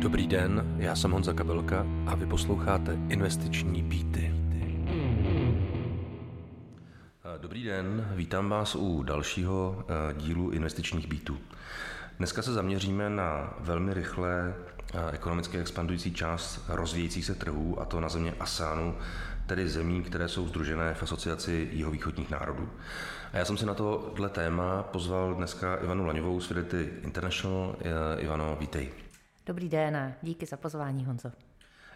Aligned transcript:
Dobrý 0.00 0.26
den, 0.26 0.76
já 0.78 0.96
jsem 0.96 1.10
Honza 1.10 1.32
Kabelka 1.32 1.86
a 2.06 2.14
vy 2.14 2.26
posloucháte 2.26 2.98
Investiční 3.08 3.82
býty. 3.82 4.34
Dobrý 7.40 7.64
den, 7.64 8.08
vítám 8.14 8.48
vás 8.48 8.74
u 8.74 9.02
dalšího 9.02 9.84
eh, 9.88 10.14
dílu 10.14 10.50
Investičních 10.50 11.08
býtů. 11.08 11.38
Dneska 12.18 12.42
se 12.42 12.52
zaměříme 12.52 13.10
na 13.10 13.54
velmi 13.60 13.94
rychle 13.94 14.54
eh, 14.94 15.10
ekonomicky 15.12 15.58
expandující 15.58 16.14
část 16.14 16.64
rozvíjejících 16.68 17.24
se 17.24 17.34
trhů, 17.34 17.80
a 17.80 17.84
to 17.84 18.00
na 18.00 18.08
země 18.08 18.34
ASEANu, 18.40 18.96
tedy 19.46 19.68
zemí, 19.68 20.02
které 20.02 20.28
jsou 20.28 20.48
združené 20.48 20.94
v 20.94 21.02
asociaci 21.02 21.68
jihovýchodních 21.72 22.30
národů. 22.30 22.68
A 23.32 23.38
já 23.38 23.44
jsem 23.44 23.56
si 23.56 23.66
na 23.66 23.74
tohle 23.74 24.28
téma 24.28 24.82
pozval 24.82 25.34
dneska 25.34 25.76
Ivanu 25.76 26.06
Laňovou 26.06 26.40
z 26.40 26.46
Fidelity 26.46 26.88
International. 27.02 27.76
Eh, 27.80 28.20
Ivano, 28.20 28.56
vítej. 28.60 28.90
Dobrý 29.50 29.68
den, 29.68 30.14
díky 30.22 30.46
za 30.46 30.56
pozvání, 30.56 31.04
Honzo. 31.04 31.32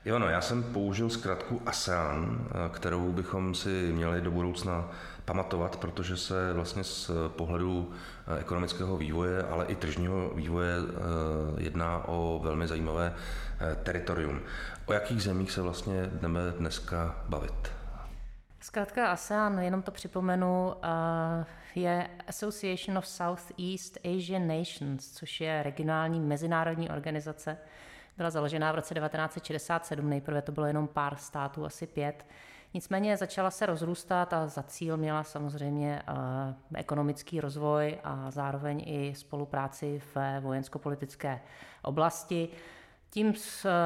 Ivano, 0.04 0.28
já 0.28 0.40
jsem 0.40 0.62
použil 0.62 1.10
zkratku 1.10 1.62
ASEAN, 1.66 2.48
kterou 2.72 3.12
bychom 3.12 3.54
si 3.54 3.92
měli 3.92 4.20
do 4.20 4.30
budoucna 4.30 4.90
pamatovat, 5.24 5.77
protože 5.77 6.16
se 6.16 6.52
vlastně 6.52 6.84
z 6.84 7.10
pohledu 7.28 7.92
eh, 8.27 8.40
ekonomického 8.40 8.96
vývoje, 8.96 9.42
ale 9.42 9.66
i 9.66 9.74
tržního 9.74 10.30
vývoje 10.34 10.74
eh, 10.78 11.62
jedná 11.62 12.08
o 12.08 12.40
velmi 12.44 12.66
zajímavé 12.66 13.14
eh, 13.60 13.77
teritorium. 13.82 14.41
O 14.86 14.92
jakých 14.92 15.22
zemích 15.22 15.52
se 15.52 15.62
vlastně 15.62 16.10
jdeme 16.20 16.41
dneska 16.58 17.24
bavit? 17.28 17.83
Zkrátka 18.64 19.06
ASEAN, 19.12 19.59
jenom 19.59 19.82
to 19.82 19.91
připomenu, 19.91 20.74
je 21.74 22.10
Association 22.28 22.98
of 22.98 23.06
Southeast 23.06 23.98
Asian 24.05 24.47
Nations, 24.47 25.12
což 25.12 25.41
je 25.41 25.62
regionální 25.62 26.20
mezinárodní 26.20 26.91
organizace. 26.91 27.58
Byla 28.16 28.30
založena 28.30 28.72
v 28.72 28.75
roce 28.75 28.94
1967, 28.94 30.11
nejprve 30.11 30.42
to 30.42 30.53
bylo 30.53 30.66
jenom 30.66 30.88
pár 30.88 31.16
států, 31.16 31.64
asi 31.64 31.86
pět. 31.86 32.27
Nicméně 32.75 33.16
začala 33.16 33.50
se 33.50 33.66
rozrůstat 33.66 34.33
a 34.33 34.47
za 34.47 34.62
cíl 34.62 34.97
měla 34.97 35.25
samozřejmě 35.25 36.03
ekonomický 36.75 37.41
rozvoj 37.41 37.98
a 38.05 38.31
zároveň 38.31 38.83
i 38.86 39.14
spolupráci 39.14 40.03
v 40.14 40.41
vojensko-politické 40.41 41.41
oblasti. 41.83 42.48
Tím 43.14 43.34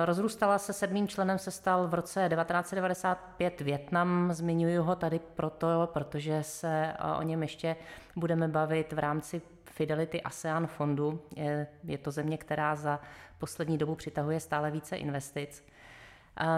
rozrůstala 0.04 0.58
se 0.58 0.72
sedmým 0.72 1.08
členem 1.08 1.38
se 1.38 1.50
stal 1.50 1.88
v 1.88 1.94
roce 1.94 2.28
1995 2.28 3.60
Větnam. 3.60 4.32
Zmiňuji 4.32 4.76
ho 4.76 4.96
tady 4.96 5.18
proto, 5.18 5.90
protože 5.92 6.42
se 6.42 6.92
o 7.18 7.22
něm 7.22 7.42
ještě 7.42 7.76
budeme 8.16 8.48
bavit 8.48 8.92
v 8.92 8.98
rámci 8.98 9.42
Fidelity 9.64 10.22
ASEAN 10.22 10.66
fondu. 10.66 11.22
Je, 11.36 11.66
je 11.84 11.98
to 11.98 12.10
země, 12.10 12.38
která 12.38 12.76
za 12.76 13.00
poslední 13.38 13.78
dobu 13.78 13.94
přitahuje 13.94 14.40
stále 14.40 14.70
více 14.70 14.96
investic. 14.96 15.64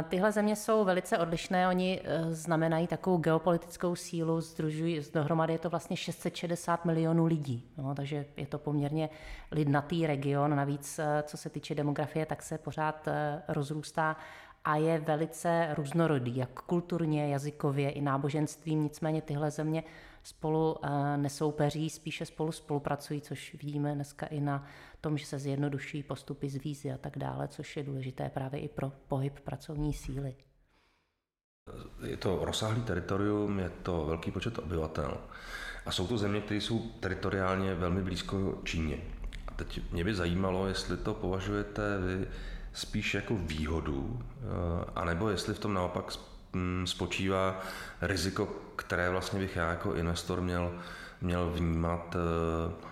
Tyhle 0.09 0.33
země 0.33 0.57
jsou 0.57 0.85
velice 0.85 1.19
odlišné, 1.19 1.69
oni 1.69 2.01
e, 2.05 2.35
znamenají 2.35 2.87
takovou 2.87 3.17
geopolitickou 3.17 3.97
sílu, 3.97 4.41
združují, 4.41 5.01
dohromady 5.15 5.53
je 5.53 5.59
to 5.59 5.71
vlastně 5.71 5.97
660 5.97 6.85
milionů 6.85 7.27
lidí, 7.27 7.65
no, 7.77 7.95
takže 7.95 8.27
je 8.37 8.47
to 8.47 8.59
poměrně 8.59 9.09
lidnatý 9.51 10.07
region, 10.07 10.57
navíc 10.57 10.99
e, 10.99 11.23
co 11.23 11.37
se 11.37 11.51
týče 11.51 11.75
demografie, 11.75 12.27
tak 12.27 12.43
se 12.43 12.59
pořád 12.59 13.09
e, 13.09 13.43
rozrůstá 13.49 14.17
a 14.65 14.77
je 14.77 14.99
velice 14.99 15.75
různorodý, 15.77 16.37
jak 16.37 16.63
kulturně, 16.63 17.29
jazykově 17.29 17.91
i 17.91 18.01
náboženstvím, 18.01 18.83
nicméně 18.83 19.23
tyhle 19.23 19.51
země 19.51 19.83
spolu 20.23 20.77
eh, 20.83 21.17
nesoupeří, 21.17 21.91
spíše 21.91 22.27
spolu 22.27 22.53
spolupracují, 22.53 23.21
což 23.21 23.55
vidíme 23.55 23.95
dneska 23.95 24.27
i 24.27 24.41
na 24.41 24.67
tom, 25.01 25.19
že 25.19 25.27
se 25.27 25.39
zjednoduší 25.39 26.03
postupy 26.03 26.49
z 26.49 26.57
vízy 26.57 26.93
a 26.93 26.99
tak 26.99 27.19
dále, 27.19 27.49
což 27.49 27.77
je 27.77 27.83
důležité 27.83 28.29
právě 28.29 28.61
i 28.61 28.69
pro 28.69 28.93
pohyb 29.09 29.41
pracovní 29.41 29.93
síly. 29.93 30.35
Je 32.07 32.17
to 32.17 32.45
rozsáhlý 32.45 32.83
teritorium, 32.83 33.59
je 33.59 33.71
to 33.71 34.05
velký 34.07 34.31
počet 34.31 34.59
obyvatel 34.59 35.21
a 35.87 35.93
jsou 35.93 36.07
to 36.07 36.19
země, 36.19 36.41
které 36.41 36.61
jsou 36.61 36.79
teritoriálně 37.01 37.75
velmi 37.75 38.03
blízko 38.03 38.59
Číně. 38.65 38.99
A 39.47 39.55
teď 39.55 39.93
mě 39.93 40.05
by 40.05 40.15
zajímalo, 40.15 40.67
jestli 40.67 40.97
to 40.97 41.15
považujete 41.15 41.83
vy 41.99 42.29
spíš 42.73 43.15
jako 43.15 43.37
výhodu, 43.37 44.19
eh, 44.23 44.91
anebo 44.95 45.29
jestli 45.29 45.55
v 45.55 45.59
tom 45.59 45.75
naopak 45.75 46.13
spočívá 46.85 47.61
riziko, 48.01 48.47
které 48.77 49.11
vlastně 49.11 49.41
bych 49.41 49.57
já 49.57 49.71
jako 49.71 49.95
investor 49.95 50.41
měl, 50.41 50.73
měl 51.21 51.51
vnímat. 51.51 52.17
Eh. 52.17 52.91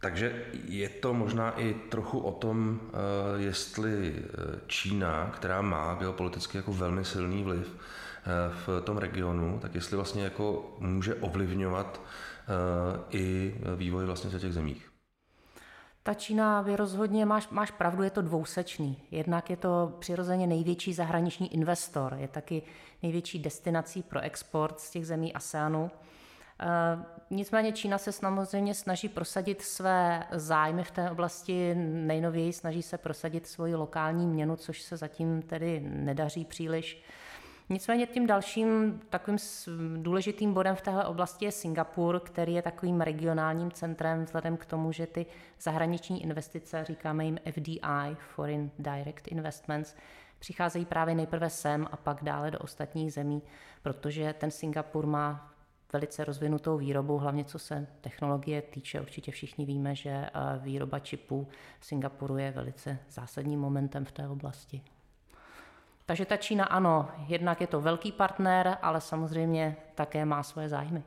Takže 0.00 0.44
je 0.64 0.88
to 0.88 1.14
možná 1.14 1.60
i 1.60 1.74
trochu 1.74 2.18
o 2.18 2.32
tom, 2.32 2.80
eh, 2.82 3.42
jestli 3.42 4.14
Čína, 4.66 5.30
která 5.34 5.62
má 5.62 5.94
geopoliticky 5.94 6.56
jako 6.56 6.72
velmi 6.72 7.04
silný 7.04 7.42
vliv 7.44 7.76
v 8.66 8.80
tom 8.84 8.98
regionu, 8.98 9.58
tak 9.62 9.74
jestli 9.74 9.96
vlastně 9.96 10.24
jako 10.24 10.76
může 10.78 11.14
ovlivňovat 11.14 12.00
i 13.10 13.54
vývoj 13.76 14.04
vlastně 14.04 14.30
v 14.30 14.40
těch 14.40 14.54
zemích. 14.54 14.91
Ta 16.04 16.14
Čína, 16.14 16.60
vy 16.60 16.76
rozhodně 16.76 17.26
máš, 17.26 17.48
máš 17.48 17.70
pravdu, 17.70 18.02
je 18.02 18.10
to 18.10 18.22
dvousečný. 18.22 19.02
Jednak 19.10 19.50
je 19.50 19.56
to 19.56 19.96
přirozeně 19.98 20.46
největší 20.46 20.94
zahraniční 20.94 21.54
investor, 21.54 22.16
je 22.20 22.28
taky 22.28 22.62
největší 23.02 23.38
destinací 23.38 24.02
pro 24.02 24.20
export 24.20 24.80
z 24.80 24.90
těch 24.90 25.06
zemí 25.06 25.32
ASEANu. 25.32 25.90
E, 26.60 26.66
nicméně 27.30 27.72
Čína 27.72 27.98
se 27.98 28.12
samozřejmě 28.12 28.74
snaží 28.74 29.08
prosadit 29.08 29.62
své 29.62 30.24
zájmy 30.32 30.84
v 30.84 30.90
té 30.90 31.10
oblasti, 31.10 31.74
nejnověji 31.74 32.52
snaží 32.52 32.82
se 32.82 32.98
prosadit 32.98 33.46
svoji 33.46 33.74
lokální 33.74 34.26
měnu, 34.26 34.56
což 34.56 34.82
se 34.82 34.96
zatím 34.96 35.42
tedy 35.42 35.80
nedaří 35.80 36.44
příliš. 36.44 37.04
Nicméně 37.68 38.06
tím 38.06 38.26
dalším 38.26 39.00
takovým 39.10 39.38
důležitým 39.96 40.52
bodem 40.52 40.76
v 40.76 40.80
téhle 40.80 41.06
oblasti 41.06 41.44
je 41.44 41.52
Singapur, 41.52 42.20
který 42.20 42.54
je 42.54 42.62
takovým 42.62 43.00
regionálním 43.00 43.70
centrem 43.70 44.24
vzhledem 44.24 44.56
k 44.56 44.66
tomu, 44.66 44.92
že 44.92 45.06
ty 45.06 45.26
zahraniční 45.60 46.22
investice, 46.22 46.84
říkáme 46.84 47.24
jim 47.24 47.38
FDI, 47.50 48.16
Foreign 48.34 48.70
Direct 48.78 49.28
Investments, 49.28 49.94
přicházejí 50.38 50.84
právě 50.84 51.14
nejprve 51.14 51.50
sem 51.50 51.86
a 51.90 51.96
pak 51.96 52.24
dále 52.24 52.50
do 52.50 52.58
ostatních 52.58 53.12
zemí, 53.12 53.42
protože 53.82 54.34
ten 54.38 54.50
Singapur 54.50 55.06
má 55.06 55.52
velice 55.92 56.24
rozvinutou 56.24 56.78
výrobu, 56.78 57.18
hlavně 57.18 57.44
co 57.44 57.58
se 57.58 57.86
technologie 58.00 58.62
týče. 58.62 59.00
Určitě 59.00 59.32
všichni 59.32 59.66
víme, 59.66 59.94
že 59.94 60.10
eh, 60.10 60.30
výroba 60.58 60.98
čipů 60.98 61.48
v 61.80 61.86
Singapuru 61.86 62.36
je 62.36 62.50
velice 62.50 62.98
zásadním 63.10 63.60
momentem 63.60 64.04
v 64.04 64.12
té 64.12 64.28
oblasti. 64.28 64.82
Takže 66.12 66.24
ta 66.24 66.36
Čína 66.36 66.64
ano, 66.64 67.08
jednak 67.26 67.60
je 67.60 67.66
to 67.66 67.80
velký 67.80 68.12
partner, 68.12 68.76
ale 68.82 69.00
samozřejmě 69.00 69.76
také 69.94 70.24
má 70.24 70.42
svoje 70.42 70.68
zájmy. 70.68 71.02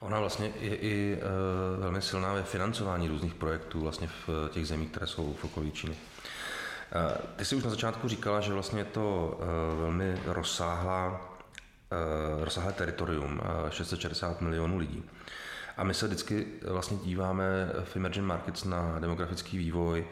Ona 0.00 0.20
vlastně 0.20 0.52
je 0.60 0.76
i 0.76 1.18
e, 1.18 1.80
velmi 1.80 2.02
silná 2.02 2.32
ve 2.32 2.42
financování 2.42 3.08
různých 3.08 3.34
projektů 3.34 3.80
vlastně 3.80 4.08
v 4.08 4.48
těch 4.52 4.66
zemích, 4.66 4.90
které 4.90 5.06
jsou 5.06 5.34
v 5.34 5.44
okolí 5.44 5.72
Číny. 5.72 5.94
E, 5.94 7.36
ty 7.36 7.44
jsi 7.44 7.56
už 7.56 7.64
na 7.64 7.70
začátku 7.70 8.08
říkala, 8.08 8.40
že 8.40 8.52
vlastně 8.52 8.80
je 8.80 8.84
to 8.84 9.38
e, 9.40 9.80
velmi 9.80 10.20
rozsáhlá, 10.24 11.20
rozsáhlé 12.40 12.72
teritorium, 12.72 13.40
e, 13.68 13.70
660 13.70 14.40
milionů 14.40 14.78
lidí. 14.78 15.04
A 15.76 15.84
my 15.84 15.94
se 15.94 16.06
vždycky 16.06 16.46
vlastně 16.62 16.96
díváme 16.96 17.44
v 17.84 17.96
emerging 17.96 18.26
markets 18.26 18.64
na 18.64 18.98
demografický 18.98 19.58
vývoj, 19.58 20.06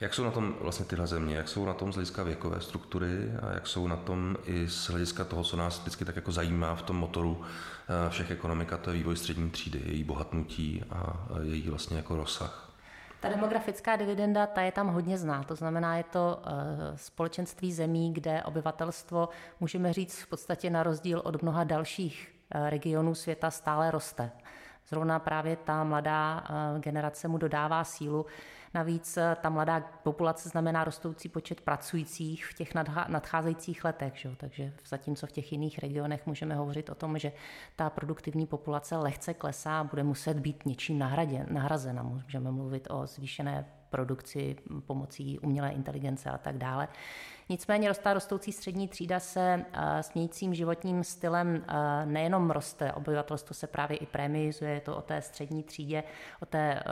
jak 0.00 0.14
jsou 0.14 0.24
na 0.24 0.30
tom 0.30 0.54
vlastně 0.60 0.84
tyhle 0.84 1.06
země? 1.06 1.36
Jak 1.36 1.48
jsou 1.48 1.64
na 1.64 1.74
tom 1.74 1.92
z 1.92 1.94
hlediska 1.94 2.22
věkové 2.22 2.60
struktury 2.60 3.32
a 3.42 3.52
jak 3.52 3.66
jsou 3.66 3.86
na 3.86 3.96
tom 3.96 4.36
i 4.44 4.68
z 4.68 4.90
hlediska 4.90 5.24
toho, 5.24 5.44
co 5.44 5.56
nás 5.56 5.80
vždycky 5.80 6.04
tak 6.04 6.16
jako 6.16 6.32
zajímá 6.32 6.74
v 6.74 6.82
tom 6.82 6.96
motoru 6.96 7.42
eh, 7.42 8.10
všech 8.10 8.30
ekonomik, 8.30 8.72
a 8.72 8.76
to 8.76 8.90
je 8.90 8.96
vývoj 8.96 9.16
střední 9.16 9.50
třídy, 9.50 9.82
její 9.84 10.04
bohatnutí 10.04 10.82
a 10.90 11.28
její 11.42 11.68
vlastně 11.70 11.96
jako 11.96 12.16
rozsah? 12.16 12.70
Ta 13.20 13.28
demografická 13.28 13.96
dividenda, 13.96 14.46
ta 14.46 14.62
je 14.62 14.72
tam 14.72 14.88
hodně 14.88 15.18
zná. 15.18 15.42
To 15.42 15.54
znamená, 15.54 15.96
je 15.96 16.04
to 16.04 16.42
eh, 16.44 16.52
společenství 16.96 17.72
zemí, 17.72 18.12
kde 18.12 18.42
obyvatelstvo, 18.42 19.28
můžeme 19.60 19.92
říct 19.92 20.22
v 20.22 20.26
podstatě 20.26 20.70
na 20.70 20.82
rozdíl 20.82 21.22
od 21.24 21.42
mnoha 21.42 21.64
dalších 21.64 22.32
eh, 22.50 22.70
regionů 22.70 23.14
světa, 23.14 23.50
stále 23.50 23.90
roste. 23.90 24.30
Zrovna 24.90 25.18
právě 25.18 25.56
ta 25.56 25.84
mladá 25.84 26.44
generace 26.80 27.28
mu 27.28 27.38
dodává 27.38 27.84
sílu. 27.84 28.26
Navíc 28.74 29.16
eh, 29.16 29.36
ta 29.40 29.50
mladá 29.50 29.80
populace 30.02 30.48
znamená 30.48 30.84
rostoucí 30.84 31.28
počet 31.28 31.60
pracujících 31.60 32.46
v 32.46 32.54
těch 32.54 32.74
nadcházejících 33.08 33.84
letech. 33.84 34.16
Že? 34.16 34.30
Takže 34.36 34.72
zatímco 34.86 35.26
v 35.26 35.32
těch 35.32 35.52
jiných 35.52 35.78
regionech 35.78 36.26
můžeme 36.26 36.54
hovořit 36.54 36.90
o 36.90 36.94
tom, 36.94 37.18
že 37.18 37.32
ta 37.76 37.90
produktivní 37.90 38.46
populace 38.46 38.96
lehce 38.96 39.34
klesá 39.34 39.80
a 39.80 39.84
bude 39.84 40.02
muset 40.02 40.38
být 40.38 40.66
něčím 40.66 40.98
nahraděn, 40.98 41.46
nahrazena. 41.50 42.02
Můžeme 42.02 42.50
mluvit 42.50 42.88
o 42.90 43.06
zvýšené 43.06 43.66
produkci 43.90 44.56
pomocí 44.86 45.38
umělé 45.38 45.70
inteligence 45.70 46.30
a 46.30 46.38
tak 46.38 46.58
dále. 46.58 46.88
Nicméně 47.50 47.88
rostá 47.88 48.14
rostoucí 48.14 48.52
střední 48.52 48.88
třída 48.88 49.20
se 49.20 49.64
s 50.00 50.14
mějícím 50.14 50.54
životním 50.54 51.04
stylem 51.04 51.64
nejenom 52.04 52.50
roste, 52.50 52.92
obyvatelstvo 52.92 53.54
se 53.54 53.66
právě 53.66 53.96
i 53.96 54.06
prémiizuje, 54.06 54.70
je 54.70 54.80
to 54.80 54.96
o 54.96 55.02
té 55.02 55.22
střední 55.22 55.62
třídě, 55.62 56.04
o 56.42 56.46
té 56.46 56.82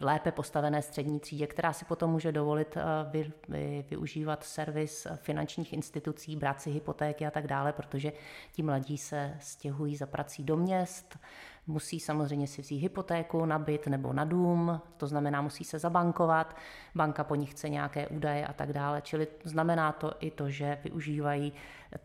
lépe 0.00 0.32
postavené 0.32 0.82
střední 0.82 1.20
třídě, 1.20 1.46
která 1.46 1.72
si 1.72 1.84
potom 1.84 2.10
může 2.10 2.32
dovolit 2.32 2.76
vy, 3.10 3.32
vy, 3.48 3.84
využívat 3.90 4.44
servis 4.44 5.06
finančních 5.16 5.72
institucí, 5.72 6.36
brát 6.36 6.60
si 6.60 6.70
hypotéky 6.70 7.26
a 7.26 7.30
tak 7.30 7.46
dále, 7.46 7.72
protože 7.72 8.12
ti 8.52 8.62
mladí 8.62 8.98
se 8.98 9.36
stěhují 9.40 9.96
za 9.96 10.06
prací 10.06 10.44
do 10.44 10.56
měst, 10.56 11.18
Musí 11.66 12.00
samozřejmě 12.00 12.46
si 12.46 12.62
vzít 12.62 12.78
hypotéku 12.78 13.44
na 13.44 13.58
byt 13.58 13.86
nebo 13.86 14.12
na 14.12 14.24
dům, 14.24 14.80
to 14.96 15.06
znamená, 15.06 15.42
musí 15.42 15.64
se 15.64 15.78
zabankovat, 15.78 16.56
banka 16.94 17.24
po 17.24 17.34
nich 17.34 17.50
chce 17.50 17.68
nějaké 17.68 18.08
údaje 18.08 18.46
a 18.46 18.52
tak 18.52 18.72
dále. 18.72 19.02
Čili 19.02 19.28
znamená 19.44 19.92
to 19.92 20.03
i 20.20 20.30
to, 20.30 20.50
že 20.50 20.78
využívají 20.84 21.52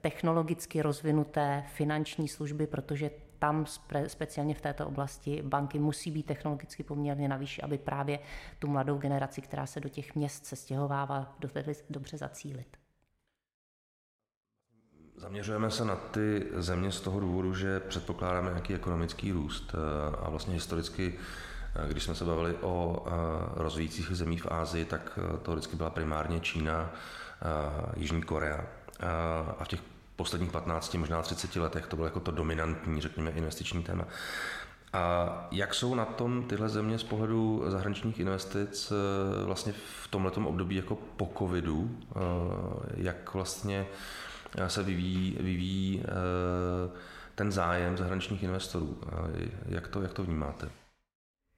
technologicky 0.02 0.82
rozvinuté 0.82 1.64
finanční 1.68 2.28
služby, 2.28 2.68
protože 2.68 3.12
tam 3.40 3.66
speciálně 4.08 4.56
v 4.56 4.62
této 4.62 4.88
oblasti 4.88 5.42
banky 5.42 5.80
musí 5.80 6.12
být 6.12 6.26
technologicky 6.26 6.84
poměrně 6.84 7.28
na 7.28 7.38
výši, 7.38 7.62
aby 7.62 7.78
právě 7.78 8.20
tu 8.60 8.68
mladou 8.68 8.98
generaci, 8.98 9.42
která 9.42 9.66
se 9.66 9.80
do 9.80 9.90
těch 9.90 10.16
měst 10.16 10.46
se 10.46 10.56
stěhovává, 10.56 11.36
dovedli 11.40 11.74
dobře 11.90 12.18
zacílit. 12.18 12.78
Zaměřujeme 15.16 15.72
se 15.72 15.86
na 15.86 15.96
ty 15.96 16.48
země 16.56 16.92
z 16.92 17.02
toho 17.02 17.20
důvodu, 17.20 17.54
že 17.54 17.80
předpokládáme 17.80 18.50
nějaký 18.50 18.74
ekonomický 18.74 19.32
růst 19.32 19.76
eh, 19.76 20.16
a 20.18 20.30
vlastně 20.30 20.54
historicky, 20.54 21.20
když 21.88 22.04
jsme 22.04 22.16
se 22.16 22.26
bavili 22.26 22.56
o 22.62 23.06
eh, 23.08 23.12
rozvíjících 23.56 24.08
zemích 24.12 24.44
v 24.44 24.52
Ázii, 24.52 24.86
tak 24.86 25.20
to 25.42 25.52
vždycky 25.52 25.76
byla 25.76 25.90
primárně 25.90 26.40
Čína, 26.40 26.92
Jižní 27.96 28.22
Korea. 28.22 28.66
A 29.60 29.64
v 29.64 29.68
těch 29.68 29.80
posledních 30.16 30.52
15, 30.52 30.94
možná 30.96 31.22
30 31.22 31.56
letech 31.56 31.88
to 31.88 31.96
bylo 31.96 32.08
jako 32.08 32.20
to 32.20 32.32
dominantní, 32.32 33.02
řekněme, 33.02 33.32
investiční 33.32 33.84
téma. 33.84 34.06
A 34.94 35.48
jak 35.52 35.74
jsou 35.74 35.96
na 35.96 36.06
tom 36.06 36.44
tyhle 36.44 36.70
země 36.70 37.00
z 37.00 37.04
pohledu 37.04 37.64
zahraničních 37.68 38.20
investic 38.20 38.94
vlastně 39.46 39.74
v 39.74 40.08
tomto 40.08 40.42
období 40.42 40.76
jako 40.76 40.96
po 40.96 41.32
covidu? 41.38 42.00
Jak 42.94 43.34
vlastně 43.34 43.88
se 44.68 44.84
vyvíjí, 44.84 45.38
vyvíjí 45.40 46.04
eh, 46.04 46.98
ten 47.36 47.52
zájem 47.52 47.98
zahraničních 47.98 48.44
investorů. 48.44 48.98
Jak 49.66 49.88
to, 49.88 50.02
jak 50.02 50.14
to 50.14 50.24
vnímáte? 50.24 50.70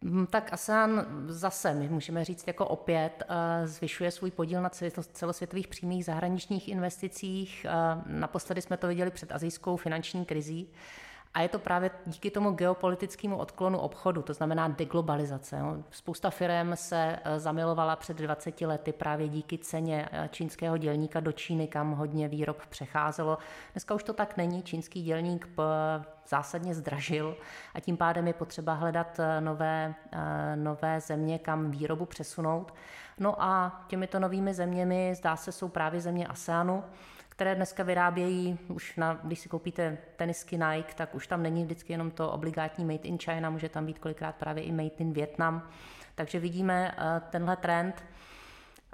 Hm, 0.03 0.25
tak 0.29 0.53
ASEAN 0.53 1.05
zase, 1.27 1.73
my 1.73 1.89
můžeme 1.89 2.25
říct 2.25 2.47
jako 2.47 2.67
opět, 2.67 3.23
eh, 3.29 3.67
zvyšuje 3.67 4.11
svůj 4.11 4.31
podíl 4.31 4.61
na 4.61 4.69
celosvětových 5.13 5.67
přímých 5.67 6.05
zahraničních 6.05 6.67
investicích. 6.67 7.65
Eh, 7.69 8.01
naposledy 8.05 8.61
jsme 8.61 8.77
to 8.77 8.87
viděli 8.87 9.11
před 9.11 9.31
azijskou 9.31 9.77
finanční 9.77 10.25
krizí. 10.25 10.69
A 11.33 11.41
je 11.41 11.49
to 11.49 11.59
právě 11.59 11.91
díky 12.05 12.31
tomu 12.31 12.51
geopolitickému 12.51 13.37
odklonu 13.37 13.79
obchodu, 13.79 14.21
to 14.21 14.33
znamená 14.33 14.67
deglobalizace. 14.67 15.59
Spousta 15.91 16.29
firm 16.29 16.75
se 16.75 17.19
eh, 17.23 17.39
zamilovala 17.39 17.95
před 17.95 18.17
20 18.17 18.61
lety 18.61 18.93
právě 18.93 19.27
díky 19.27 19.57
ceně 19.57 20.09
eh, 20.11 20.29
čínského 20.31 20.77
dělníka 20.77 21.19
do 21.19 21.31
Číny, 21.31 21.67
kam 21.67 21.91
hodně 21.91 22.27
výrob 22.27 22.65
přecházelo. 22.65 23.37
Dneska 23.73 23.95
už 23.95 24.03
to 24.03 24.13
tak 24.13 24.37
není. 24.37 24.63
Čínský 24.63 25.03
dělník 25.03 25.49
zásadně 26.27 26.75
zdražil 26.75 27.37
a 27.73 27.79
tím 27.79 27.97
pádem 27.97 28.27
je 28.27 28.33
potřeba 28.33 28.73
hledat 28.73 29.19
eh, 29.19 29.41
nové, 29.41 29.95
nové 30.55 31.01
země, 31.01 31.39
kam 31.39 31.71
výrobu 31.71 32.05
přesunout. 32.05 32.73
No 33.19 33.43
a 33.43 33.81
těmito 33.87 34.19
novými 34.19 34.53
zeměmi, 34.53 35.15
zdá 35.15 35.35
se, 35.35 35.51
jsou 35.51 35.67
právě 35.67 36.01
země 36.01 36.27
ASEANu, 36.27 36.83
které 37.31 37.55
dneska 37.55 37.83
vyrábějí, 37.83 38.59
už 38.67 38.95
na, 38.95 39.19
když 39.23 39.39
si 39.39 39.49
koupíte 39.49 39.97
tenisky 40.15 40.57
Nike, 40.57 40.93
tak 40.95 41.15
už 41.15 41.27
tam 41.27 41.43
není 41.43 41.63
vždycky 41.63 41.93
jenom 41.93 42.11
to 42.11 42.31
obligátní 42.31 42.85
Made 42.85 43.07
in 43.07 43.17
China, 43.17 43.49
může 43.49 43.69
tam 43.69 43.85
být 43.85 43.99
kolikrát 43.99 44.35
právě 44.35 44.63
i 44.63 44.71
Made 44.71 44.95
in 44.97 45.13
Vietnam. 45.13 45.67
Takže 46.15 46.39
vidíme 46.39 46.91
uh, 46.97 47.29
tenhle 47.29 47.55
trend. 47.55 48.03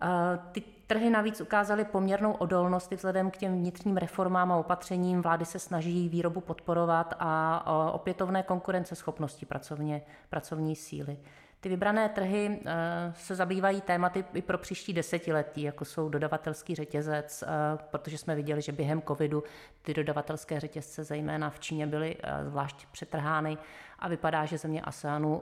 Uh, 0.04 0.10
ty 0.52 0.62
trhy 0.88 1.10
navíc 1.10 1.42
ukázaly 1.42 1.86
poměrnou 1.86 2.32
odolnost 2.32 2.92
vzhledem 2.92 3.32
k 3.32 3.38
těm 3.38 3.54
vnitřním 3.54 3.98
reformám 3.98 4.52
a 4.52 4.58
opatřením. 4.58 5.22
Vlády 5.22 5.46
se 5.46 5.60
snaží 5.60 6.10
výrobu 6.10 6.42
podporovat 6.42 7.14
a 7.20 7.64
uh, 7.90 7.96
opětovné 7.96 8.44
konkurenceschopnosti 8.44 9.46
pracovně, 9.46 10.02
pracovní 10.30 10.76
síly. 10.76 11.18
Ty 11.60 11.70
vybrané 11.70 12.10
trhy 12.10 12.60
eh, 12.66 13.14
se 13.16 13.36
zabývají 13.36 13.82
tématy 13.82 14.26
i 14.34 14.42
pro 14.42 14.58
příští 14.58 14.94
desetiletí, 14.94 15.62
jako 15.62 15.86
jsou 15.86 16.10
dodavatelský 16.10 16.76
řetězec, 16.76 17.44
eh, 17.44 17.48
protože 17.92 18.18
jsme 18.18 18.36
viděli, 18.36 18.62
že 18.62 18.72
během 18.72 19.02
covidu 19.02 19.44
ty 19.82 19.94
dodavatelské 19.94 20.60
řetězce, 20.60 21.04
zejména 21.04 21.50
v 21.50 21.60
Číně, 21.60 21.88
byly 21.88 22.18
eh, 22.24 22.46
zvlášť 22.46 22.86
přetrhány 22.92 23.58
a 24.00 24.08
vypadá, 24.08 24.46
že 24.46 24.58
země 24.58 24.82
ASEANu 24.82 25.42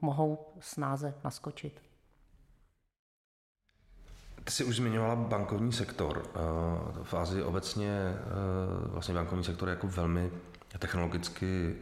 mohou 0.00 0.52
snáze 0.60 1.14
naskočit. 1.24 1.91
Ty 4.44 4.52
jsi 4.52 4.64
už 4.64 4.76
zmiňovala 4.76 5.16
bankovní 5.16 5.72
sektor. 5.72 6.22
V 7.02 7.14
Ázii 7.14 7.42
obecně 7.42 8.16
vlastně 8.86 9.14
bankovní 9.14 9.44
sektor 9.44 9.68
je 9.68 9.74
jako 9.74 9.88
velmi 9.88 10.30
technologicky 10.78 11.76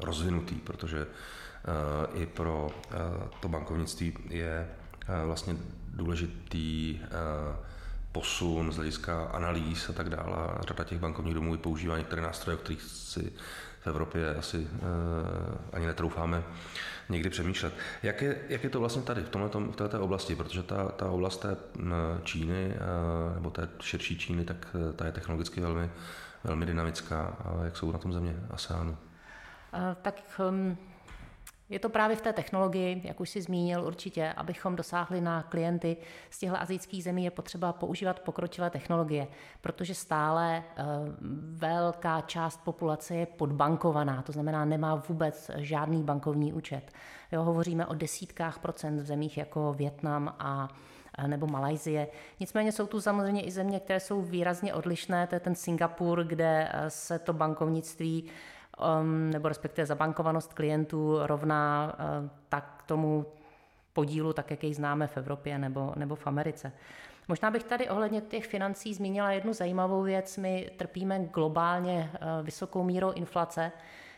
rozvinutý, 0.00 0.54
protože 0.54 1.06
i 2.14 2.26
pro 2.26 2.70
to 3.40 3.48
bankovnictví 3.48 4.14
je 4.28 4.68
vlastně 5.24 5.56
důležitý 5.88 7.00
posun 8.12 8.72
z 8.72 8.76
hlediska 8.76 9.24
analýz 9.24 9.90
a 9.90 9.92
tak 9.92 10.10
dále. 10.10 10.36
Řada 10.60 10.84
těch 10.84 10.98
bankovních 10.98 11.34
domů 11.34 11.56
používá 11.56 11.98
některé 11.98 12.22
nástroje, 12.22 12.56
o 12.56 12.60
kterých 12.60 12.82
si 12.82 13.32
v 13.80 13.86
Evropě 13.86 14.34
asi 14.34 14.68
ani 15.72 15.86
netroufáme 15.86 16.42
někdy 17.08 17.30
přemýšlet. 17.30 17.74
Jak 18.02 18.22
je, 18.22 18.38
jak 18.48 18.64
je 18.64 18.70
to 18.70 18.80
vlastně 18.80 19.02
tady, 19.02 19.22
v, 19.22 19.28
tomhle, 19.28 19.50
v 19.72 19.76
této 19.76 20.00
oblasti? 20.00 20.36
Protože 20.36 20.62
ta, 20.62 20.88
ta 20.88 21.10
oblast 21.10 21.36
té 21.36 21.56
Číny, 22.24 22.74
nebo 23.34 23.50
té 23.50 23.68
širší 23.80 24.18
Číny, 24.18 24.44
tak 24.44 24.76
ta 24.96 25.06
je 25.06 25.12
technologicky 25.12 25.60
velmi, 25.60 25.90
velmi 26.44 26.66
dynamická. 26.66 27.36
A 27.44 27.64
jak 27.64 27.76
jsou 27.76 27.92
na 27.92 27.98
tom 27.98 28.12
země 28.12 28.36
ASEANu? 28.50 28.96
Tak 30.02 30.40
um, 30.48 30.78
je 31.70 31.78
to 31.78 31.88
právě 31.88 32.16
v 32.16 32.20
té 32.20 32.32
technologii, 32.32 33.00
jak 33.04 33.20
už 33.20 33.30
si 33.30 33.42
zmínil 33.42 33.84
určitě, 33.84 34.32
abychom 34.32 34.76
dosáhli 34.76 35.20
na 35.20 35.42
klienty 35.42 35.96
z 36.30 36.38
těchto 36.38 36.60
azijských 36.60 37.04
zemí, 37.04 37.24
je 37.24 37.30
potřeba 37.30 37.72
používat 37.72 38.20
pokročilé 38.20 38.70
technologie, 38.70 39.28
protože 39.60 39.94
stále 39.94 40.62
uh, 40.78 40.84
velká 41.58 42.20
část 42.20 42.60
populace 42.64 43.14
je 43.14 43.26
podbankovaná, 43.26 44.22
to 44.22 44.32
znamená 44.32 44.64
nemá 44.64 44.94
vůbec 44.94 45.50
žádný 45.56 46.02
bankovní 46.02 46.52
účet. 46.52 46.92
Jo, 47.32 47.42
hovoříme 47.42 47.86
o 47.86 47.94
desítkách 47.94 48.58
procent 48.58 49.00
v 49.00 49.06
zemích 49.06 49.38
jako 49.38 49.72
Větnam 49.72 50.34
a 50.38 50.68
nebo 51.26 51.46
Malajzie. 51.46 52.08
Nicméně 52.40 52.72
jsou 52.72 52.86
tu 52.86 53.00
samozřejmě 53.00 53.42
i 53.42 53.50
země, 53.50 53.80
které 53.80 54.00
jsou 54.00 54.22
výrazně 54.22 54.74
odlišné. 54.74 55.26
To 55.26 55.34
je 55.34 55.40
ten 55.40 55.54
Singapur, 55.54 56.24
kde 56.24 56.68
eh, 56.72 56.90
se 56.90 57.18
to 57.18 57.32
bankovnictví 57.32 58.24
nebo 59.04 59.48
respektive 59.48 59.86
zabankovanost 59.86 60.54
klientů 60.54 61.18
rovná 61.22 61.94
uh, 61.98 62.28
tak 62.48 62.82
tomu 62.86 63.26
podílu, 63.92 64.32
tak 64.32 64.50
jak 64.50 64.62
jej 64.62 64.74
známe 64.74 65.06
v 65.06 65.16
Evropě 65.16 65.58
nebo, 65.58 65.92
nebo 65.96 66.14
v 66.16 66.26
Americe. 66.26 66.72
Možná 67.28 67.50
bych 67.50 67.64
tady 67.64 67.88
ohledně 67.88 68.20
těch 68.20 68.46
financí 68.46 68.94
zmínila 68.94 69.30
jednu 69.30 69.52
zajímavou 69.52 70.02
věc. 70.02 70.36
My 70.36 70.70
trpíme 70.76 71.18
globálně 71.18 72.10
uh, 72.12 72.46
vysokou 72.46 72.82
mírou 72.82 73.12
inflace. 73.12 73.72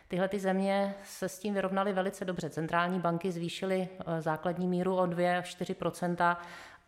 Tyhle 0.09 0.29
ty 0.29 0.39
země 0.39 0.95
se 1.05 1.29
s 1.29 1.39
tím 1.39 1.55
vyrovnaly 1.55 1.93
velice 1.93 2.25
dobře. 2.25 2.51
Centrální 2.51 3.01
banky 3.01 3.33
zvýšily 3.33 3.89
uh, 4.07 4.21
základní 4.21 4.67
míru 4.69 4.97
o 4.97 5.07
2 5.07 5.39
až 5.39 5.57
4% 5.61 6.37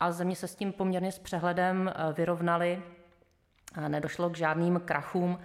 a 0.00 0.12
země 0.12 0.36
se 0.36 0.48
s 0.48 0.54
tím 0.54 0.72
poměrně 0.72 1.12
s 1.12 1.18
přehledem 1.18 1.92
vyrovnaly. 2.16 2.82
Nedošlo 3.88 4.30
k 4.30 4.36
žádným 4.36 4.80
krachům. 4.84 5.38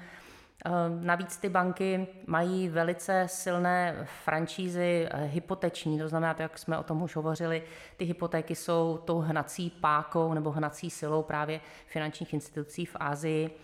Eh, 0.67 1.05
navíc 1.05 1.37
ty 1.37 1.49
banky 1.49 2.07
mají 2.25 2.69
velice 2.69 3.23
silné 3.27 4.07
franšízy 4.23 5.07
eh, 5.11 5.23
hypoteční, 5.23 5.99
to 5.99 6.07
znamená, 6.07 6.35
jak 6.39 6.57
jsme 6.57 6.77
o 6.77 6.83
tom 6.83 7.01
už 7.01 7.15
hovořili, 7.15 7.63
ty 7.97 8.05
hypotéky 8.05 8.55
jsou 8.55 8.99
tou 9.05 9.19
hnací 9.19 9.69
pákou 9.69 10.33
nebo 10.33 10.51
hnací 10.51 10.89
silou 10.89 11.23
právě 11.23 11.61
finančních 11.85 12.33
institucí 12.33 12.85
v 12.85 12.95
Ázii. 12.99 13.59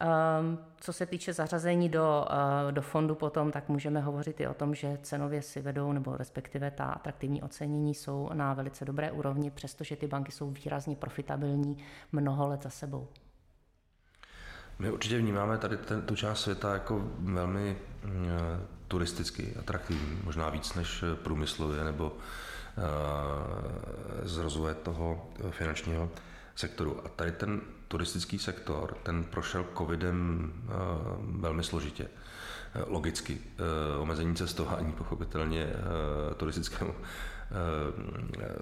Ehm, 0.00 0.58
co 0.80 0.92
se 0.92 1.06
týče 1.06 1.32
zařazení 1.32 1.88
do, 1.88 2.26
eh, 2.30 2.72
do 2.72 2.82
fondu 2.82 3.14
potom, 3.14 3.52
tak 3.52 3.68
můžeme 3.68 4.00
hovořit 4.00 4.40
i 4.40 4.46
o 4.46 4.54
tom, 4.54 4.74
že 4.74 4.98
cenově 5.02 5.42
si 5.42 5.60
vedou, 5.60 5.92
nebo 5.92 6.16
respektive 6.16 6.70
ta 6.70 6.84
atraktivní 6.84 7.42
ocenění 7.42 7.94
jsou 7.94 8.30
na 8.32 8.54
velice 8.54 8.84
dobré 8.84 9.12
úrovni, 9.12 9.50
přestože 9.50 9.96
ty 9.96 10.06
banky 10.06 10.32
jsou 10.32 10.50
výrazně 10.50 10.96
profitabilní 10.96 11.78
mnoho 12.12 12.48
let 12.48 12.62
za 12.62 12.70
sebou. 12.70 13.08
My 14.78 14.90
určitě 14.90 15.18
vnímáme 15.18 15.58
tady 15.58 15.76
ten, 15.76 16.02
tu 16.02 16.16
část 16.16 16.40
světa 16.40 16.72
jako 16.72 17.08
velmi 17.18 17.76
mm, 18.04 18.28
turisticky 18.88 19.54
atraktivní, 19.58 20.20
možná 20.24 20.50
víc 20.50 20.74
než 20.74 21.04
průmyslově 21.22 21.84
nebo 21.84 22.16
z 24.22 24.36
rozvoje 24.36 24.74
toho 24.74 25.30
finančního 25.50 26.10
sektoru. 26.54 27.00
A 27.04 27.08
tady 27.08 27.32
ten 27.32 27.60
turistický 27.88 28.38
sektor, 28.38 28.96
ten 29.02 29.24
prošel 29.24 29.66
covidem 29.78 30.52
velmi 31.20 31.64
složitě. 31.64 32.08
Logicky. 32.86 33.38
Omezení 33.98 34.36
cestování 34.36 34.92
pochopitelně 34.92 35.66
turistickému 36.36 36.94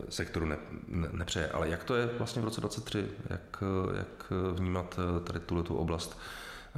sektoru 0.09 0.47
ne, 0.47 0.57
ne, 0.89 1.09
nepřeje. 1.13 1.49
Ale 1.49 1.69
jak 1.69 1.85
to 1.85 1.95
je 1.95 2.07
vlastně 2.07 2.43
v 2.43 2.45
roce 2.45 2.61
2023? 2.61 3.09
Jak, 3.31 3.63
jak 3.99 4.33
vnímat 4.53 4.99
tady 5.25 5.41
tuhle 5.41 5.65
tu 5.65 5.77
oblast 5.77 6.19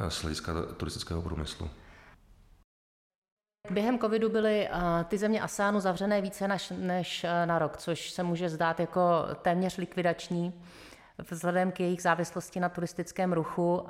z 0.09 0.23
hlediska 0.23 0.53
turistického 0.77 1.23
průmyslu? 1.23 1.71
Během 3.71 3.99
covidu 3.99 4.29
byly 4.29 4.69
ty 5.09 5.19
země 5.19 5.41
ASEANu 5.41 5.81
zavřené 5.81 6.21
více 6.21 6.49
než, 6.49 6.73
než 6.79 7.27
na 7.45 7.59
rok, 7.59 7.77
což 7.77 8.11
se 8.11 8.23
může 8.23 8.49
zdát 8.49 8.81
jako 8.81 9.27
téměř 9.43 9.77
likvidační 9.77 10.63
vzhledem 11.31 11.73
k 11.73 11.81
jejich 11.81 12.03
závislosti 12.03 12.61
na 12.61 12.69
turistickém 12.69 13.33
ruchu. 13.33 13.87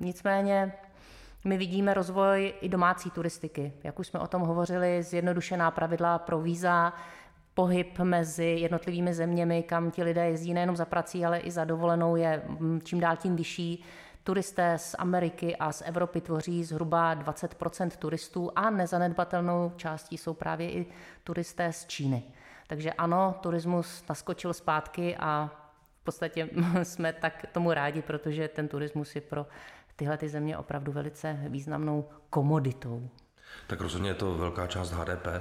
Nicméně 0.00 0.72
my 1.44 1.56
vidíme 1.58 1.94
rozvoj 1.94 2.54
i 2.60 2.68
domácí 2.68 3.10
turistiky. 3.10 3.72
Jak 3.84 3.98
už 3.98 4.06
jsme 4.06 4.20
o 4.20 4.26
tom 4.26 4.42
hovořili, 4.42 5.02
zjednodušená 5.02 5.70
pravidla 5.70 6.18
pro 6.18 6.40
víza, 6.40 6.92
pohyb 7.54 7.98
mezi 7.98 8.44
jednotlivými 8.44 9.14
zeměmi, 9.14 9.62
kam 9.62 9.90
ti 9.90 10.02
lidé 10.02 10.26
jezdí 10.26 10.54
nejenom 10.54 10.76
za 10.76 10.84
prací, 10.84 11.24
ale 11.24 11.38
i 11.38 11.50
za 11.50 11.64
dovolenou 11.64 12.16
je 12.16 12.42
čím 12.82 13.00
dál 13.00 13.16
tím 13.16 13.36
vyšší. 13.36 13.84
Turisté 14.24 14.78
z 14.78 14.96
Ameriky 14.98 15.56
a 15.56 15.72
z 15.72 15.82
Evropy 15.86 16.20
tvoří 16.20 16.64
zhruba 16.64 17.16
20% 17.16 17.90
turistů 17.90 18.50
a 18.56 18.70
nezanedbatelnou 18.70 19.72
částí 19.76 20.18
jsou 20.18 20.34
právě 20.34 20.70
i 20.70 20.86
turisté 21.24 21.72
z 21.72 21.86
Číny. 21.86 22.22
Takže 22.66 22.92
ano, 22.92 23.34
turismus 23.40 24.04
naskočil 24.08 24.54
zpátky 24.54 25.16
a 25.16 25.50
v 26.00 26.04
podstatě 26.04 26.48
jsme 26.82 27.12
tak 27.12 27.46
tomu 27.52 27.72
rádi, 27.72 28.02
protože 28.02 28.48
ten 28.48 28.68
turismus 28.68 29.14
je 29.14 29.20
pro 29.20 29.46
tyhle 29.96 30.16
ty 30.16 30.28
země 30.28 30.58
opravdu 30.58 30.92
velice 30.92 31.38
významnou 31.48 32.08
komoditou. 32.30 33.10
Tak 33.66 33.80
rozhodně 33.80 34.10
je 34.10 34.14
to 34.14 34.34
velká 34.34 34.66
část 34.66 34.92
HDP 34.92 35.26
eh, 35.26 35.40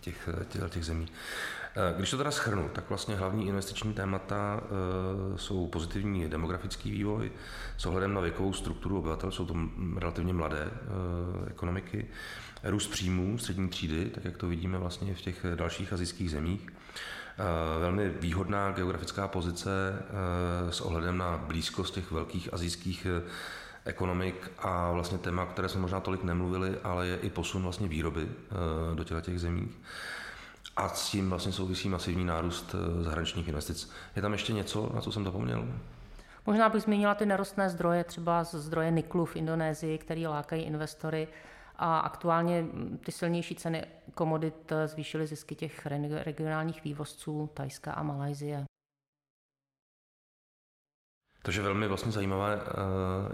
těch, 0.00 0.28
těch, 0.48 0.62
těch 0.70 0.84
zemí. 0.84 1.06
Eh, 1.76 1.94
když 1.96 2.10
to 2.10 2.16
teda 2.16 2.30
schrnu, 2.30 2.68
tak 2.68 2.88
vlastně 2.88 3.16
hlavní 3.16 3.46
investiční 3.46 3.94
témata 3.94 4.60
eh, 4.62 5.38
jsou 5.38 5.66
pozitivní 5.66 6.28
demografický 6.28 6.90
vývoj 6.90 7.32
s 7.76 7.86
ohledem 7.86 8.14
na 8.14 8.20
věkovou 8.20 8.52
strukturu 8.52 8.98
obyvatel, 8.98 9.30
jsou 9.30 9.46
to 9.46 9.54
relativně 9.96 10.32
mladé 10.32 10.70
ekonomiky, 11.50 12.06
růst 12.62 12.86
příjmů 12.86 13.38
střední 13.38 13.68
třídy, 13.68 14.10
tak 14.10 14.24
jak 14.24 14.36
to 14.36 14.46
vidíme 14.46 14.78
vlastně 14.78 15.14
v 15.14 15.20
těch 15.20 15.46
dalších 15.54 15.92
azijských 15.92 16.30
zemích, 16.30 16.70
velmi 17.80 18.08
výhodná 18.08 18.70
geografická 18.72 19.28
pozice 19.28 20.02
s 20.70 20.80
ohledem 20.80 21.18
na 21.18 21.36
blízkost 21.36 21.94
těch 21.94 22.10
velkých 22.10 22.54
azijských 22.54 23.06
ekonomik 23.84 24.50
a 24.58 24.92
vlastně 24.92 25.18
téma, 25.18 25.46
které 25.46 25.68
jsme 25.68 25.80
možná 25.80 26.00
tolik 26.00 26.24
nemluvili, 26.24 26.78
ale 26.84 27.06
je 27.06 27.16
i 27.16 27.30
posun 27.30 27.62
vlastně 27.62 27.88
výroby 27.88 28.28
do 28.94 29.04
těchto 29.04 29.20
těch 29.20 29.40
zemích 29.40 29.70
a 30.76 30.88
s 30.88 31.10
tím 31.10 31.30
vlastně 31.30 31.52
souvisí 31.52 31.88
masivní 31.88 32.24
nárůst 32.24 32.74
eh, 32.74 33.02
zahraničních 33.02 33.48
investic. 33.48 33.90
Je 34.16 34.22
tam 34.22 34.32
ještě 34.32 34.52
něco, 34.52 34.90
na 34.94 35.00
co 35.00 35.12
jsem 35.12 35.24
zapomněl? 35.24 35.64
Možná 36.46 36.68
bych 36.68 36.82
zmínila 36.82 37.14
ty 37.14 37.26
nerostné 37.26 37.70
zdroje, 37.70 38.04
třeba 38.04 38.44
zdroje 38.44 38.90
niklu 38.90 39.24
v 39.24 39.36
Indonésii, 39.36 39.98
který 39.98 40.26
lákají 40.26 40.62
investory 40.62 41.28
a 41.80 41.98
aktuálně 41.98 42.62
mm, 42.62 42.98
ty 43.04 43.12
silnější 43.12 43.54
ceny 43.54 43.84
komodit 44.14 44.72
eh, 44.72 44.88
zvýšily 44.88 45.26
zisky 45.26 45.54
těch 45.54 45.86
regionálních 46.12 46.84
vývozců 46.84 47.50
Tajska 47.54 47.92
a 47.92 48.02
Malajzie. 48.02 48.64
Takže 51.42 51.62
velmi 51.62 51.88
vlastně 51.88 52.12
zajímavé 52.12 52.56
uh, 52.56 52.62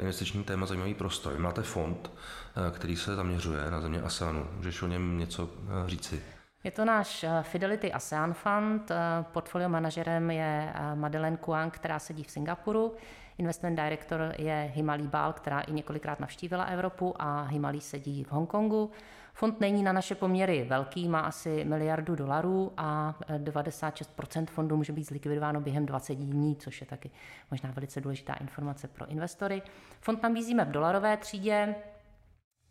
investiční 0.01 0.45
téma, 0.45 0.67
zajímavý 0.67 0.95
prostor. 0.95 1.39
Máte 1.39 1.63
fond, 1.63 2.11
uh, 2.11 2.77
který 2.77 2.97
se 2.97 3.15
zaměřuje 3.15 3.71
na 3.71 3.81
země 3.81 4.03
ASEANu. 4.03 4.49
Můžeš 4.57 4.83
o 4.83 4.87
něm 4.87 5.19
něco 5.19 5.51
říci? 5.87 6.23
Je 6.67 6.71
to 6.71 6.85
náš 6.85 7.25
eh, 7.25 7.43
Fidelity 7.43 7.93
ASEAN 7.93 8.35
Fund. 8.35 8.91
Eh, 8.91 9.25
portfolio 9.33 9.69
manažerem 9.69 10.31
je 10.31 10.73
eh, 10.75 10.95
Madeleine 10.95 11.37
Kuang, 11.37 11.75
která 11.75 11.99
sedí 11.99 12.23
v 12.23 12.31
Singapuru. 12.31 12.95
Investment 13.39 13.77
director 13.77 14.35
je 14.39 14.73
Himali 14.75 15.03
Bal, 15.03 15.33
která 15.33 15.61
i 15.61 15.73
několikrát 15.73 16.21
navštívila 16.21 16.65
Evropu 16.65 17.15
a 17.19 17.43
Himali 17.43 17.81
sedí 17.81 18.25
v 18.25 18.33
Hongkongu. 18.33 18.91
Fond 19.35 19.61
není 19.61 19.83
na 19.83 19.93
naše 19.93 20.15
poměry 20.15 20.65
velký, 20.69 21.09
má 21.09 21.21
asi 21.21 21.65
miliardu 21.65 22.17
dolarů 22.17 22.73
a 22.77 23.15
96% 23.39 24.47
fondu 24.47 24.77
může 24.77 24.93
být 24.93 25.05
zlikvidováno 25.05 25.61
během 25.61 25.87
20 25.87 26.15
dní, 26.15 26.57
což 26.57 26.81
je 26.81 26.87
taky 26.87 27.11
možná 27.51 27.71
velice 27.71 28.01
důležitá 28.01 28.35
informace 28.35 28.89
pro 28.89 29.07
investory. 29.07 29.63
Fond 30.01 30.23
nabízíme 30.23 30.65
v 30.65 30.71
dolarové 30.71 31.17
třídě, 31.17 31.75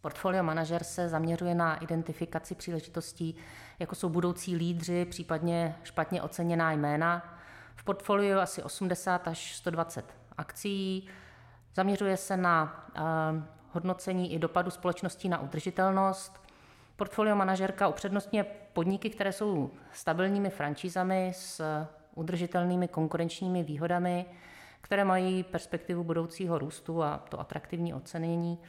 Portfolio 0.01 0.43
manažer 0.43 0.83
se 0.83 1.09
zaměřuje 1.09 1.55
na 1.55 1.75
identifikaci 1.75 2.55
příležitostí, 2.55 3.35
jako 3.79 3.95
jsou 3.95 4.09
budoucí 4.09 4.55
lídři, 4.55 5.05
případně 5.05 5.75
špatně 5.83 6.21
oceněná 6.21 6.71
jména. 6.71 7.39
V 7.75 7.83
portfoliu 7.83 8.39
asi 8.39 8.63
80 8.63 9.27
až 9.27 9.55
120 9.55 10.24
akcí. 10.37 11.07
Zaměřuje 11.75 12.17
se 12.17 12.37
na 12.37 12.85
uh, 12.97 13.03
hodnocení 13.71 14.33
i 14.33 14.39
dopadu 14.39 14.71
společností 14.71 15.29
na 15.29 15.41
udržitelnost. 15.41 16.41
Portfolio 16.95 17.35
manažerka 17.35 17.87
upřednostňuje 17.87 18.45
podniky, 18.73 19.09
které 19.09 19.33
jsou 19.33 19.71
stabilními 19.93 20.49
franšízami 20.49 21.31
s 21.35 21.61
udržitelnými 22.15 22.87
konkurenčními 22.87 23.63
výhodami, 23.63 24.25
které 24.81 25.03
mají 25.05 25.43
perspektivu 25.43 26.03
budoucího 26.03 26.59
růstu 26.59 27.03
a 27.03 27.17
to 27.17 27.39
atraktivní 27.39 27.93
ocenění 27.93 28.59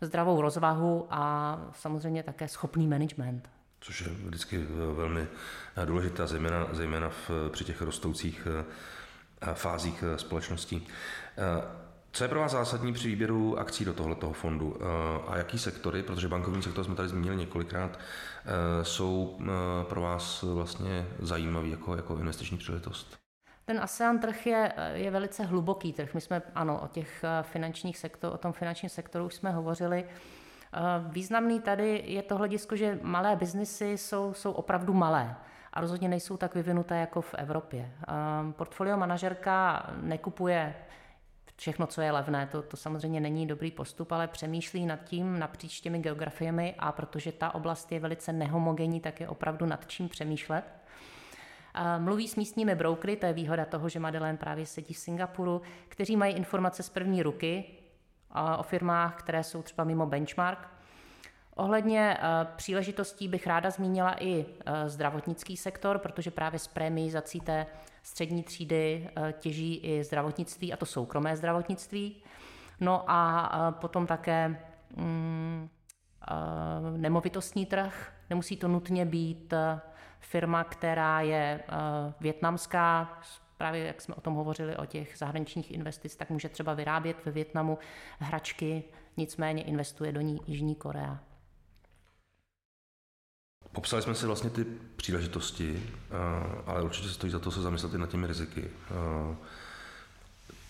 zdravou 0.00 0.40
rozvahu 0.40 1.06
a 1.10 1.58
samozřejmě 1.72 2.22
také 2.22 2.48
schopný 2.48 2.86
management. 2.86 3.48
Což 3.80 4.00
je 4.00 4.06
vždycky 4.08 4.58
velmi 4.94 5.26
důležité, 5.84 6.26
zejména, 6.26 6.68
zejména 6.72 7.08
v, 7.08 7.30
při 7.52 7.64
těch 7.64 7.82
rostoucích 7.82 8.48
eh, 8.60 8.64
fázích 9.54 10.04
eh, 10.06 10.18
společností. 10.18 10.86
Eh, 11.38 11.82
co 12.14 12.24
je 12.24 12.28
pro 12.28 12.40
vás 12.40 12.52
zásadní 12.52 12.92
při 12.92 13.08
výběru 13.08 13.58
akcí 13.58 13.84
do 13.84 13.94
tohoto 13.94 14.32
fondu 14.32 14.76
a 15.28 15.36
jaký 15.36 15.58
sektory, 15.58 16.02
protože 16.02 16.28
bankovní 16.28 16.62
sektor 16.62 16.84
jsme 16.84 16.94
tady 16.94 17.08
zmínili 17.08 17.36
několikrát, 17.36 17.98
jsou 18.82 19.38
pro 19.88 20.00
vás 20.00 20.42
vlastně 20.42 21.06
zajímavý 21.18 21.70
jako, 21.70 21.96
jako 21.96 22.16
investiční 22.16 22.58
příležitost? 22.58 23.22
Ten 23.64 23.80
ASEAN 23.80 24.18
trh 24.18 24.46
je, 24.46 24.72
je 24.94 25.10
velice 25.10 25.44
hluboký 25.44 25.92
trh. 25.92 26.14
My 26.14 26.20
jsme, 26.20 26.42
ano, 26.54 26.80
o 26.80 26.88
těch 26.88 27.24
eh, 27.24 27.42
finančních 27.42 27.98
sektor, 27.98 28.32
o 28.32 28.38
tom 28.38 28.52
finančním 28.52 28.88
sektoru 28.88 29.26
už 29.26 29.34
jsme 29.34 29.50
hovořili. 29.50 30.04
Eh, 30.04 30.78
významný 31.08 31.60
tady 31.60 32.02
je 32.06 32.22
to 32.22 32.36
hledisko, 32.36 32.76
že 32.76 32.98
malé 33.02 33.36
biznesy 33.36 33.86
jsou, 33.86 34.34
jsou 34.34 34.52
opravdu 34.52 34.92
malé 34.92 35.36
a 35.72 35.80
rozhodně 35.80 36.08
nejsou 36.08 36.36
tak 36.36 36.54
vyvinuté 36.54 36.96
jako 36.96 37.20
v 37.20 37.34
Evropě. 37.34 37.92
Eh, 38.08 38.12
portfolio 38.52 38.96
manažerka 38.96 39.86
nekupuje 40.02 40.74
všechno, 41.56 41.86
co 41.86 42.00
je 42.00 42.12
levné. 42.12 42.46
To, 42.46 42.62
to 42.62 42.76
samozřejmě 42.76 43.20
není 43.20 43.46
dobrý 43.46 43.70
postup, 43.70 44.12
ale 44.12 44.28
přemýšlí 44.28 44.86
nad 44.86 45.04
tím 45.04 45.38
napříč 45.38 45.80
těmi 45.80 45.98
geografiemi 45.98 46.74
a 46.78 46.92
protože 46.92 47.32
ta 47.32 47.54
oblast 47.54 47.92
je 47.92 48.00
velice 48.00 48.32
nehomogenní, 48.32 49.00
tak 49.00 49.20
je 49.20 49.28
opravdu 49.28 49.66
nad 49.66 49.86
čím 49.86 50.08
přemýšlet. 50.08 50.64
Mluví 51.98 52.28
s 52.28 52.36
místními 52.36 52.74
broukry, 52.74 53.16
to 53.16 53.26
je 53.26 53.32
výhoda 53.32 53.64
toho, 53.64 53.88
že 53.88 54.00
Madeleine 54.00 54.38
právě 54.38 54.66
sedí 54.66 54.94
v 54.94 54.98
Singapuru, 54.98 55.62
kteří 55.88 56.16
mají 56.16 56.34
informace 56.34 56.82
z 56.82 56.88
první 56.88 57.22
ruky 57.22 57.64
o 58.58 58.62
firmách, 58.62 59.16
které 59.16 59.44
jsou 59.44 59.62
třeba 59.62 59.84
mimo 59.84 60.06
benchmark. 60.06 60.68
Ohledně 61.56 62.18
příležitostí 62.56 63.28
bych 63.28 63.46
ráda 63.46 63.70
zmínila 63.70 64.16
i 64.22 64.46
zdravotnický 64.86 65.56
sektor, 65.56 65.98
protože 65.98 66.30
právě 66.30 66.58
z 66.58 66.68
prémiizací 66.68 67.40
té 67.40 67.66
střední 68.02 68.42
třídy 68.42 69.10
těží 69.32 69.76
i 69.76 70.04
zdravotnictví, 70.04 70.72
a 70.72 70.76
to 70.76 70.86
soukromé 70.86 71.36
zdravotnictví. 71.36 72.22
No 72.80 73.04
a 73.10 73.70
potom 73.80 74.06
také 74.06 74.56
mm, 74.96 75.68
nemovitostní 76.96 77.66
trh. 77.66 78.12
Nemusí 78.30 78.56
to 78.56 78.68
nutně 78.68 79.04
být 79.04 79.54
firma, 80.20 80.64
která 80.64 81.20
je 81.20 81.60
větnamská, 82.20 83.18
právě 83.56 83.84
jak 83.86 84.00
jsme 84.00 84.14
o 84.14 84.20
tom 84.20 84.34
hovořili, 84.34 84.76
o 84.76 84.86
těch 84.86 85.18
zahraničních 85.18 85.70
investic, 85.70 86.16
tak 86.16 86.30
může 86.30 86.48
třeba 86.48 86.74
vyrábět 86.74 87.24
ve 87.24 87.32
Větnamu 87.32 87.78
hračky, 88.18 88.84
nicméně 89.16 89.62
investuje 89.62 90.12
do 90.12 90.20
ní 90.20 90.40
Jižní 90.46 90.74
Korea. 90.74 91.18
Popsali 93.72 94.02
jsme 94.02 94.14
si 94.14 94.26
vlastně 94.26 94.50
ty 94.50 94.66
příležitosti, 94.96 95.82
eh, 96.10 96.16
ale 96.66 96.82
určitě 96.82 97.08
stojí 97.08 97.32
za 97.32 97.38
to 97.38 97.50
se 97.50 97.62
zamyslet 97.62 97.94
i 97.94 97.98
nad 97.98 98.08
těmi 98.08 98.26
riziky. 98.26 98.70
Eh, 98.90 99.36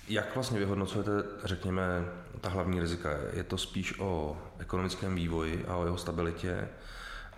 jak 0.09 0.35
vlastně 0.35 0.59
vyhodnocujete, 0.59 1.11
řekněme, 1.45 2.05
ta 2.41 2.49
hlavní 2.49 2.81
rizika? 2.81 3.11
Je 3.33 3.45
to 3.45 3.59
spíš 3.59 4.01
o 4.01 4.37
ekonomickém 4.59 5.15
vývoji 5.15 5.65
a 5.69 5.77
o 5.77 5.85
jeho 5.85 5.99
stabilitě, 5.99 6.69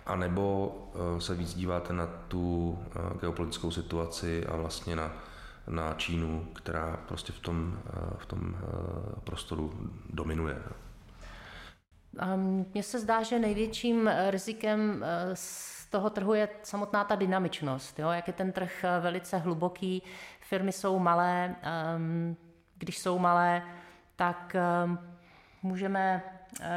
A 0.05 0.15
nebo 0.15 0.75
se 1.19 1.33
víc 1.35 1.53
díváte 1.53 1.93
na 1.93 2.07
tu 2.27 2.79
geopolitickou 3.21 3.71
situaci 3.71 4.45
a 4.45 4.55
vlastně 4.55 4.95
na, 4.95 5.11
na 5.67 5.93
Čínu, 5.93 6.47
která 6.53 6.99
prostě 7.07 7.33
v 7.33 7.39
tom, 7.39 7.79
v 8.17 8.25
tom 8.25 8.57
prostoru 9.23 9.91
dominuje. 10.09 10.57
Mně 12.35 12.83
se 12.83 12.99
zdá, 12.99 13.23
že 13.23 13.39
největším 13.39 14.11
rizikem 14.29 15.05
z 15.33 15.85
toho 15.85 16.09
trhu 16.09 16.33
je 16.33 16.49
samotná 16.63 17.03
ta 17.03 17.15
dynamičnost. 17.15 17.99
Jo? 17.99 18.09
Jak 18.09 18.27
je 18.27 18.33
ten 18.33 18.51
trh 18.51 18.85
velice 19.01 19.37
hluboký, 19.37 20.03
firmy 20.41 20.71
jsou 20.71 20.99
malé, 20.99 21.55
když 22.77 22.97
jsou 22.97 23.19
malé, 23.19 23.63
tak 24.15 24.55
můžeme 25.63 26.23
Eh, 26.34 26.34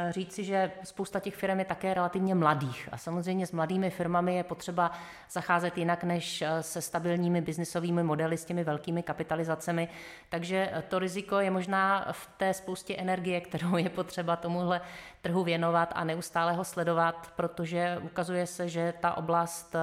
říci, 0.09 0.43
že 0.43 0.71
spousta 0.83 1.19
těch 1.19 1.35
firm 1.35 1.59
je 1.59 1.65
také 1.65 1.93
relativně 1.93 2.35
mladých. 2.35 2.89
A 2.91 2.97
samozřejmě 2.97 3.47
s 3.47 3.51
mladými 3.51 3.89
firmami 3.89 4.35
je 4.35 4.43
potřeba 4.43 4.91
zacházet 5.31 5.77
jinak 5.77 6.03
než 6.03 6.41
eh, 6.41 6.63
se 6.63 6.81
stabilními 6.81 7.41
biznisovými 7.41 8.03
modely 8.03 8.37
s 8.37 8.45
těmi 8.45 8.63
velkými 8.63 9.03
kapitalizacemi, 9.03 9.89
takže 10.29 10.69
eh, 10.71 10.81
to 10.81 10.99
riziko 10.99 11.39
je 11.39 11.51
možná 11.51 12.07
v 12.11 12.29
té 12.37 12.53
spoustě 12.53 12.95
energie, 12.95 13.41
kterou 13.49 13.77
je 13.77 13.89
potřeba 13.89 14.35
tomuhle 14.35 14.81
trhu 15.21 15.43
věnovat 15.43 15.93
a 15.95 16.03
neustále 16.03 16.53
ho 16.53 16.63
sledovat, 16.63 17.33
protože 17.35 17.97
ukazuje 18.01 18.47
se, 18.47 18.69
že 18.69 18.93
ta 18.99 19.17
oblast 19.17 19.75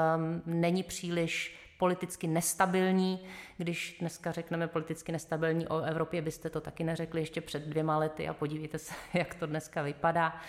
není 0.47 0.83
příliš 0.83 1.66
politicky 1.79 2.27
nestabilní. 2.27 3.21
Když 3.57 3.97
dneska 4.01 4.33
řekneme 4.33 4.69
politicky 4.69 5.13
nestabilní 5.13 5.69
o 5.69 5.81
Evropě, 5.81 6.23
byste 6.23 6.51
to 6.51 6.61
taky 6.61 6.85
neřekli 6.85 7.21
ještě 7.21 7.41
před 7.41 7.63
dvěma 7.63 7.99
lety 7.99 8.29
a 8.29 8.35
podívejte 8.35 8.79
se, 8.79 8.95
jak 9.15 9.35
to 9.35 9.47
dneska 9.47 9.83
vypadá. 9.83 10.41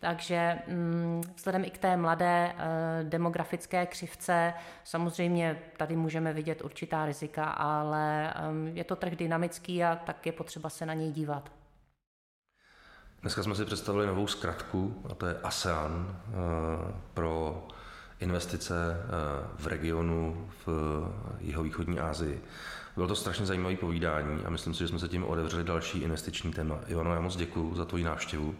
Takže 0.00 0.58
mm, 0.68 1.22
vzhledem 1.36 1.64
i 1.64 1.70
k 1.70 1.78
té 1.78 1.96
mladé 1.96 2.54
eh, 2.58 3.04
demografické 3.04 3.86
křivce, 3.86 4.54
samozřejmě 4.84 5.62
tady 5.76 5.96
můžeme 5.96 6.32
vidět 6.32 6.64
určitá 6.64 7.06
rizika, 7.06 7.44
ale 7.44 8.34
je 8.74 8.84
to 8.84 8.96
trh 8.96 9.12
dynamický 9.16 9.84
a 9.84 9.96
tak 9.96 10.26
je 10.26 10.32
potřeba 10.32 10.70
se 10.70 10.86
na 10.86 10.94
něj 10.94 11.12
dívat. 11.12 11.52
Dneska 13.20 13.42
jsme 13.42 13.54
si 13.54 13.64
představili 13.64 14.06
novou 14.06 14.26
zkratku, 14.26 15.02
a 15.10 15.14
to 15.14 15.26
je 15.26 15.38
ASEAN 15.42 16.20
eh, 16.28 16.32
pro 17.14 17.66
investice 18.20 18.74
eh, 18.96 19.06
v 19.58 19.66
regionu 19.66 20.50
v 20.66 20.68
jihovýchodní 21.40 22.00
Asii. 22.00 22.42
Bylo 22.96 23.08
to 23.08 23.16
strašně 23.16 23.46
zajímavé 23.46 23.76
povídání 23.76 24.44
a 24.44 24.50
myslím 24.50 24.74
si, 24.74 24.78
že 24.78 24.88
jsme 24.88 24.98
se 24.98 25.08
tím 25.08 25.24
otevřeli 25.24 25.64
další 25.64 25.98
investiční 25.98 26.52
téma. 26.52 26.80
Ivano, 26.86 27.14
já 27.14 27.20
moc 27.20 27.36
děkuji 27.36 27.74
za 27.74 27.84
tvoji 27.84 28.04
návštěvu. 28.04 28.54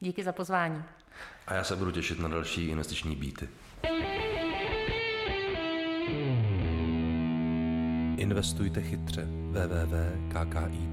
Díky 0.00 0.24
za 0.24 0.32
pozvání. 0.32 0.82
A 1.46 1.54
já 1.54 1.64
se 1.64 1.76
budu 1.76 1.90
těšit 1.90 2.20
na 2.20 2.28
další 2.28 2.68
investiční 2.68 3.16
býty. 3.16 3.48
Investujte 8.16 8.82
chytře. 8.82 9.28
www.kkip.cz 9.50 10.86